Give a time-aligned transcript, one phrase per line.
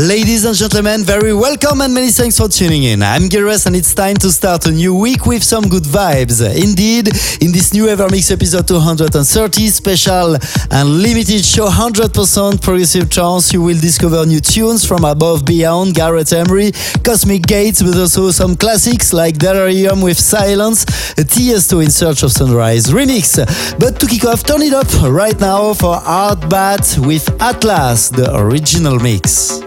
[0.00, 3.02] Ladies and gentlemen, very welcome and many thanks for tuning in.
[3.02, 6.40] I'm Gires and it's time to start a new week with some good vibes.
[6.40, 7.08] Indeed,
[7.42, 10.38] in this new Evermix episode 230 special
[10.70, 16.32] and limited show 100% progressive trance, you will discover new tunes from above beyond Gareth
[16.32, 16.72] Emery,
[17.04, 20.84] Cosmic Gates, but also some classics like Delerium with Silence,
[21.18, 23.36] a Tiesto in Search of Sunrise remix.
[23.78, 28.98] But to kick off, turn it up right now for ARTBAT with Atlas, the original
[28.98, 29.60] mix.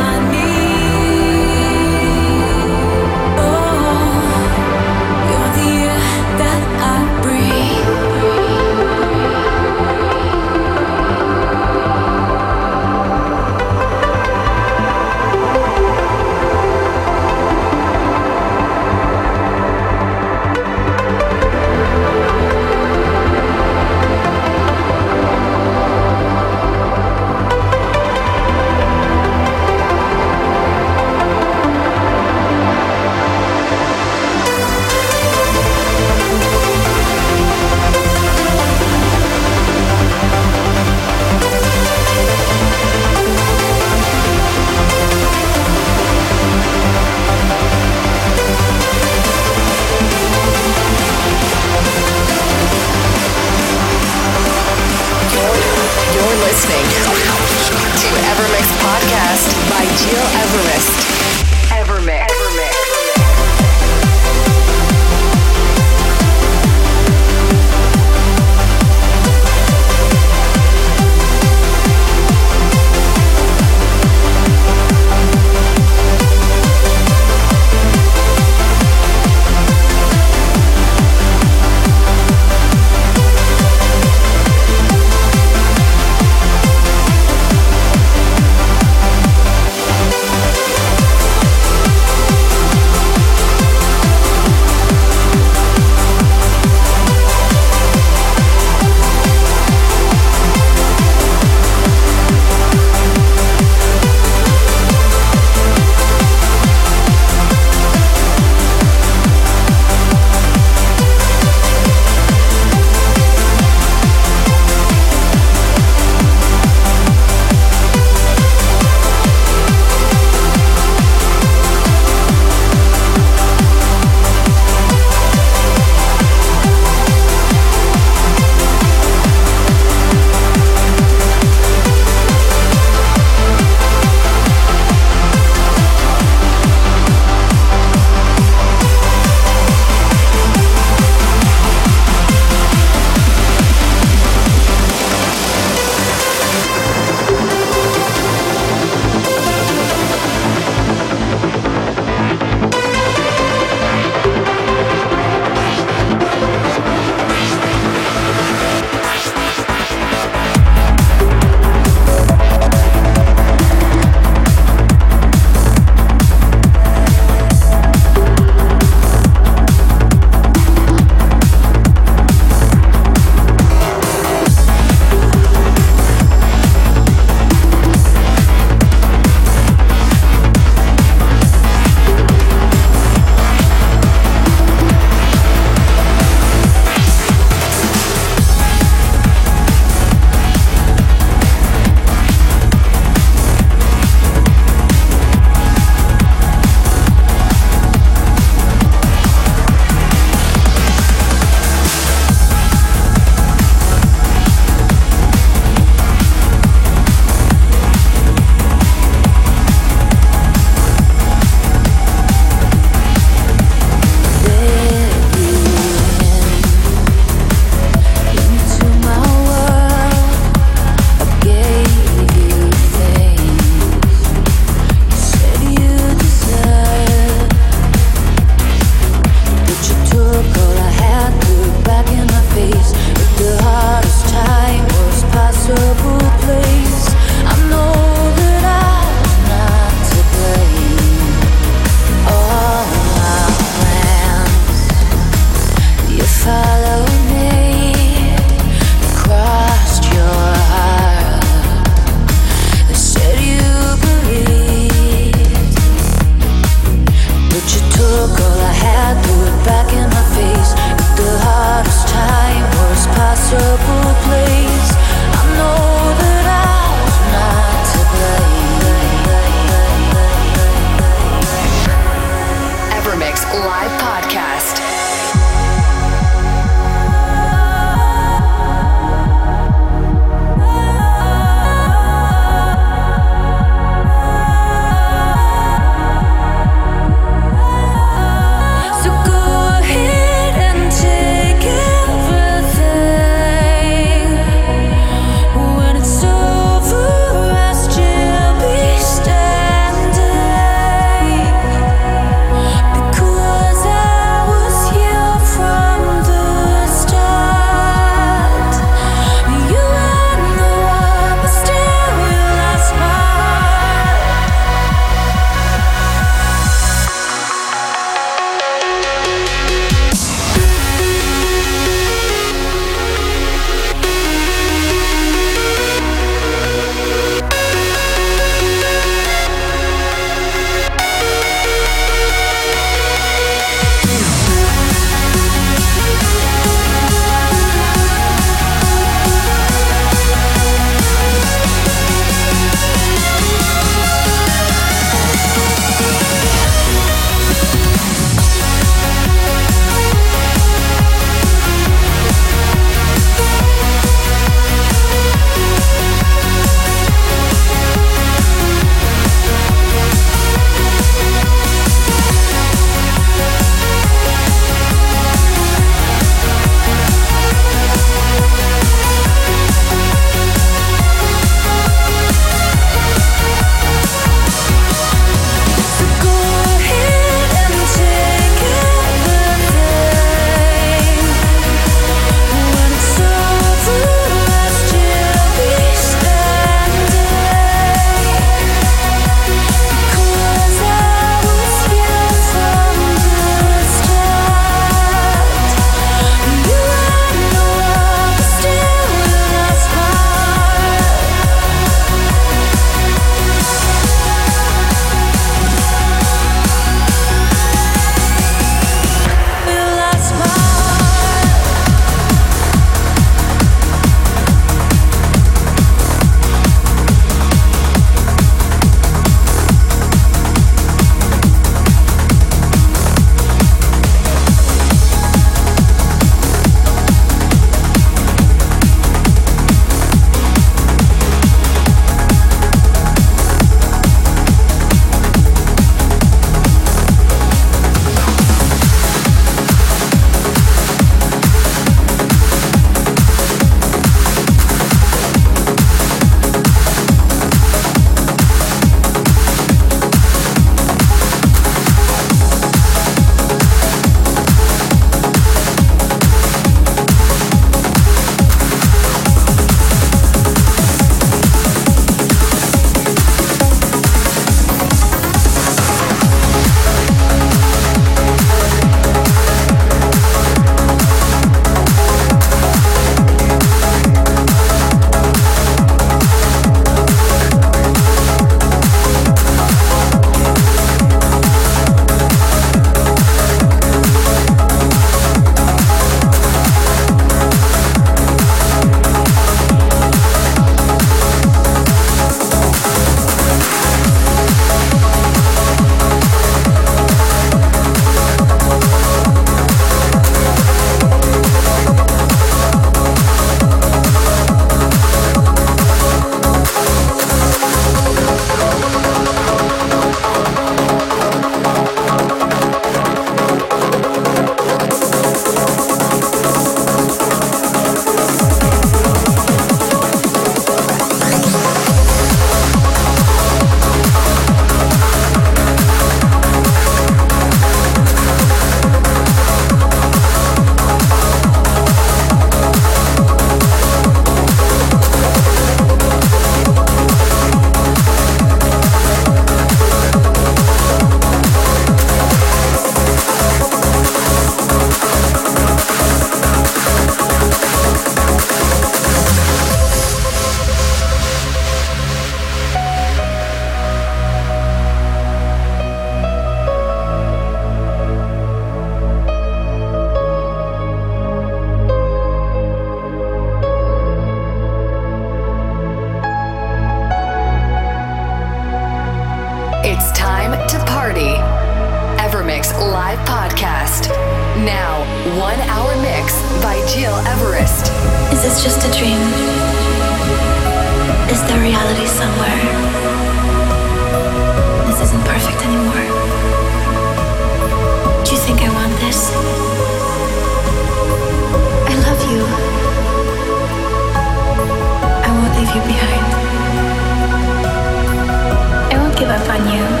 [599.31, 600.00] Up on you.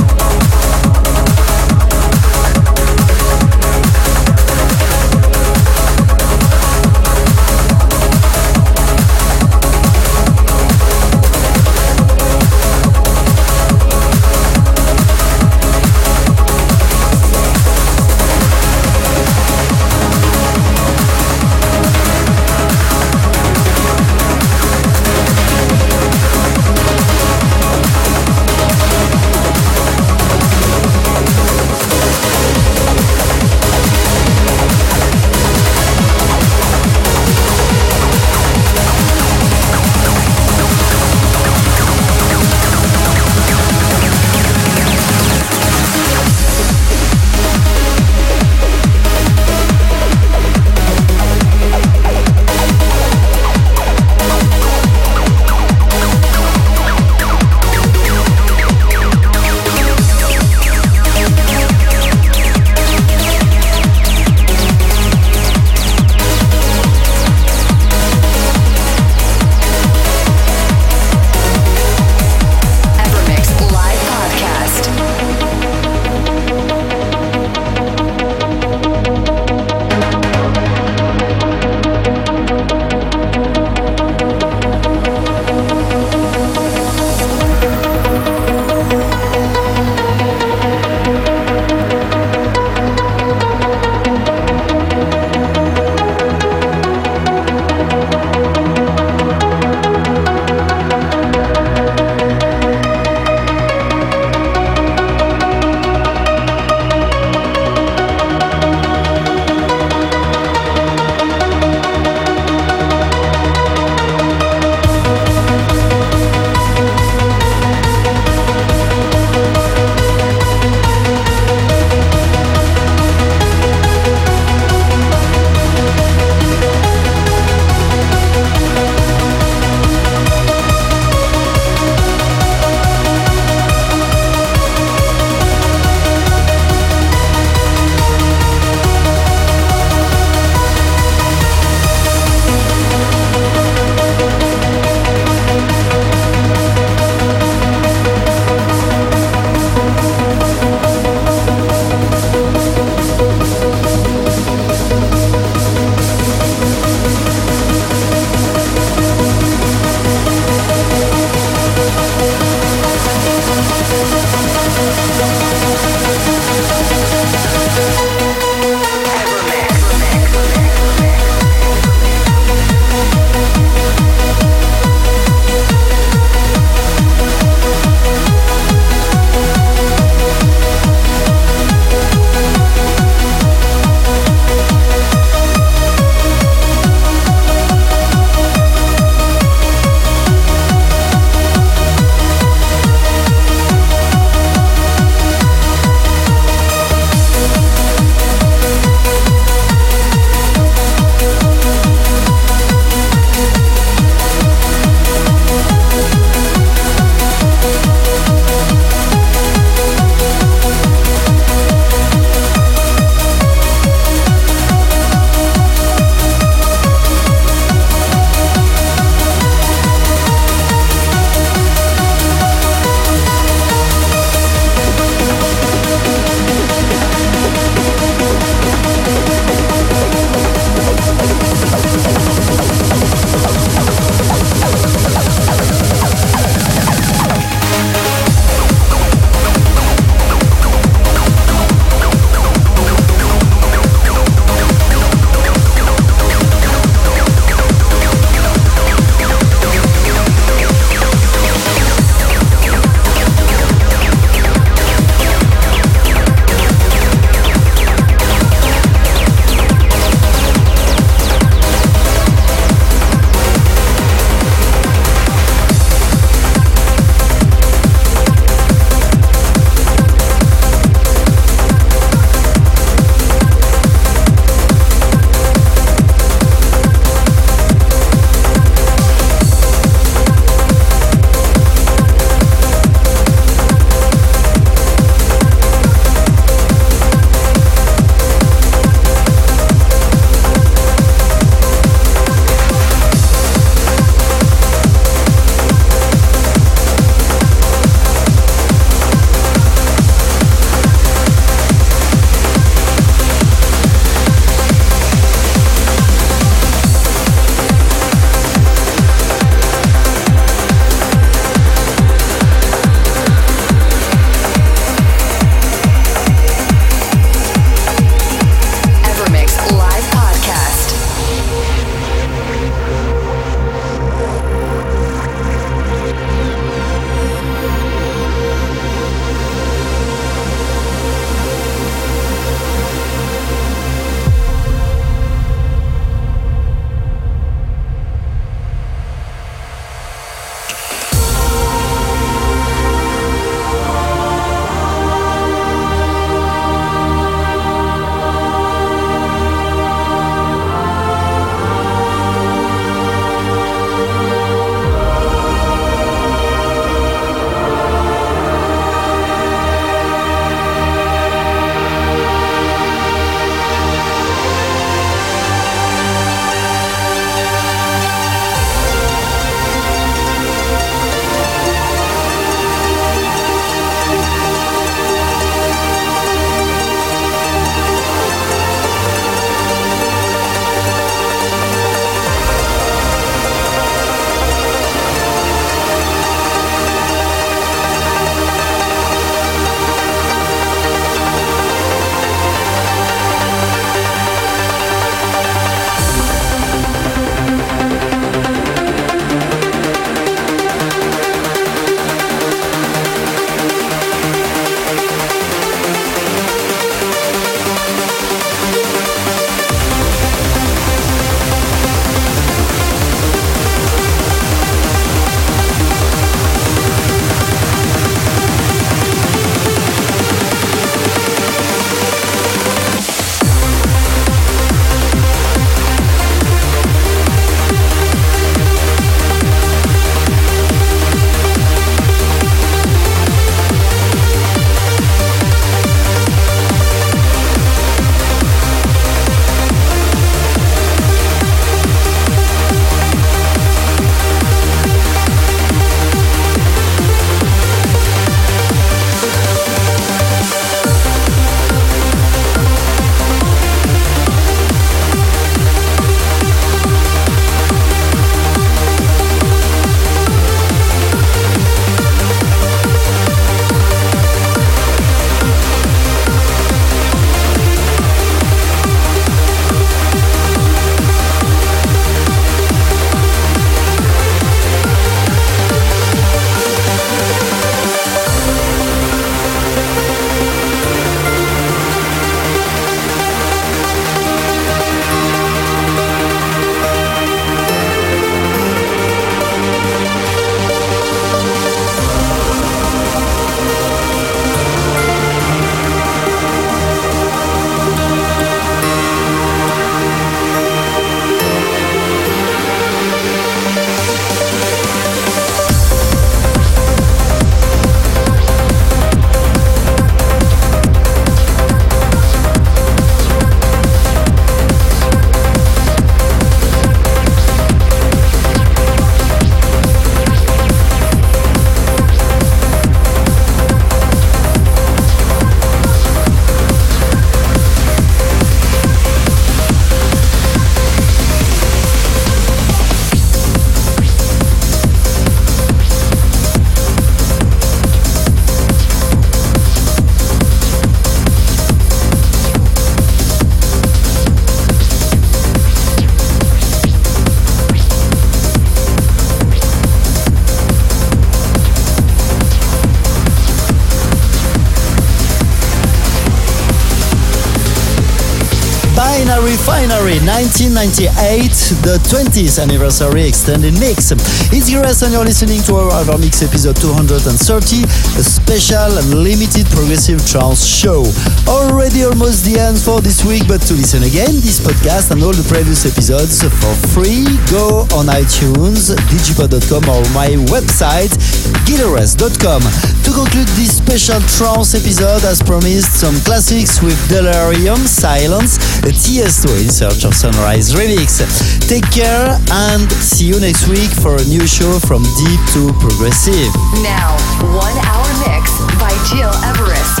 [559.31, 564.11] Refinery Finery 1998, the 20th anniversary extended mix.
[564.51, 567.87] It's Gires and you're listening to our EverMix episode 230,
[568.19, 571.07] a special and limited progressive trance show.
[571.47, 575.31] Already almost the end for this week, but to listen again, this podcast and all
[575.31, 581.15] the previous episodes for free, go on iTunes, digipod.com or my website,
[581.63, 583.00] gileverest.com.
[583.11, 588.55] To conclude this special trance episode, as promised, some classics with Delerium, Silence,
[588.87, 591.19] a Tiesto in Search of Sunrise remix.
[591.67, 596.55] Take care and see you next week for a new show from deep to progressive.
[596.79, 597.19] Now,
[597.51, 598.47] one hour mix
[598.79, 600.00] by Gil Everest.